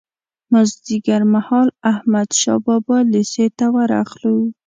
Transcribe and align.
مازیګر 0.51 1.21
مهال 1.33 1.67
احمدشاه 1.91 2.59
بابا 2.65 2.97
لېسې 3.11 3.45
ته 3.57 3.65
ورغلو. 3.75 4.37